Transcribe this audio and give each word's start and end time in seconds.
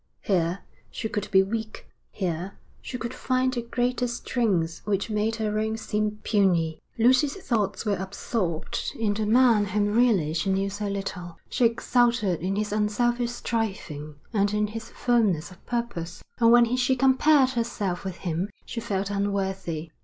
Here 0.21 0.61
she 0.89 1.07
could 1.09 1.29
be 1.29 1.43
weak, 1.43 1.85
here 2.09 2.57
she 2.81 2.97
could 2.97 3.13
find 3.13 3.55
a 3.55 3.61
greater 3.61 4.07
strength 4.07 4.81
which 4.83 5.11
made 5.11 5.35
her 5.35 5.59
own 5.59 5.77
seem 5.77 6.17
puny. 6.23 6.79
Lucy's 6.97 7.35
thoughts 7.35 7.85
were 7.85 7.97
absorbed 7.97 8.93
in 8.97 9.13
the 9.13 9.27
man 9.27 9.65
whom 9.65 9.93
really 9.93 10.33
she 10.33 10.49
knew 10.51 10.71
so 10.71 10.87
little. 10.87 11.37
She 11.51 11.65
exulted 11.65 12.39
in 12.41 12.55
his 12.55 12.73
unselfish 12.73 13.29
striving 13.29 14.15
and 14.33 14.51
in 14.55 14.65
his 14.65 14.89
firmness 14.89 15.51
of 15.51 15.63
purpose, 15.67 16.23
and 16.39 16.51
when 16.51 16.75
she 16.77 16.95
compared 16.95 17.51
herself 17.51 18.03
with 18.03 18.15
him 18.15 18.49
she 18.65 18.79
felt 18.79 19.11
unworthy. 19.11 19.91